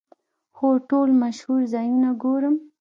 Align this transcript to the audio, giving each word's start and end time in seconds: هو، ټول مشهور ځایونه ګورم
هو، 0.57 0.69
ټول 0.89 1.09
مشهور 1.23 1.61
ځایونه 1.73 2.09
ګورم 2.23 2.55